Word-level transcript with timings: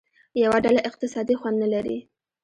یوه 0.43 0.57
ډله 0.65 0.81
اقتصادي 0.89 1.35
خوند 1.39 1.57
نه 1.63 1.67
لري. 1.73 1.97